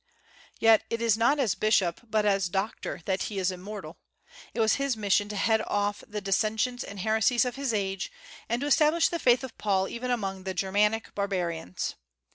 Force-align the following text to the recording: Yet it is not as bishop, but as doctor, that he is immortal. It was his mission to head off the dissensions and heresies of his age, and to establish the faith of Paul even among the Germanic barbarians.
Yet 0.59 0.83
it 0.89 0.99
is 0.99 1.15
not 1.15 1.39
as 1.39 1.53
bishop, 1.53 2.01
but 2.09 2.25
as 2.25 2.49
doctor, 2.49 3.01
that 3.05 3.21
he 3.29 3.37
is 3.37 3.51
immortal. 3.51 3.99
It 4.51 4.59
was 4.59 4.77
his 4.81 4.97
mission 4.97 5.29
to 5.29 5.35
head 5.35 5.61
off 5.67 6.03
the 6.07 6.21
dissensions 6.21 6.83
and 6.83 7.01
heresies 7.01 7.45
of 7.45 7.55
his 7.55 7.71
age, 7.71 8.11
and 8.49 8.61
to 8.61 8.65
establish 8.65 9.09
the 9.09 9.19
faith 9.19 9.43
of 9.43 9.55
Paul 9.59 9.87
even 9.87 10.09
among 10.09 10.41
the 10.43 10.55
Germanic 10.55 11.13
barbarians. 11.13 11.97